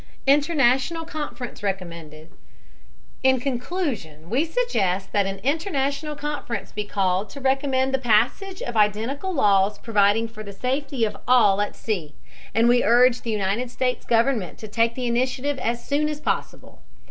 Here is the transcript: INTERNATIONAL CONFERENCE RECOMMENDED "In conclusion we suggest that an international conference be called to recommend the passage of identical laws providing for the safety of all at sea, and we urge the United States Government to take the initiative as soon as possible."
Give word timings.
INTERNATIONAL 0.25 1.05
CONFERENCE 1.05 1.61
RECOMMENDED 1.61 2.31
"In 3.21 3.39
conclusion 3.39 4.31
we 4.31 4.43
suggest 4.45 5.11
that 5.13 5.27
an 5.27 5.37
international 5.43 6.15
conference 6.15 6.71
be 6.71 6.85
called 6.85 7.29
to 7.29 7.39
recommend 7.39 7.93
the 7.93 7.99
passage 7.99 8.63
of 8.63 8.75
identical 8.75 9.31
laws 9.31 9.77
providing 9.77 10.27
for 10.27 10.41
the 10.41 10.53
safety 10.53 11.05
of 11.05 11.15
all 11.27 11.61
at 11.61 11.75
sea, 11.75 12.15
and 12.51 12.67
we 12.67 12.83
urge 12.83 13.21
the 13.21 13.29
United 13.29 13.69
States 13.69 14.03
Government 14.03 14.57
to 14.57 14.67
take 14.67 14.95
the 14.95 15.05
initiative 15.05 15.59
as 15.59 15.85
soon 15.87 16.09
as 16.09 16.19
possible." 16.19 16.81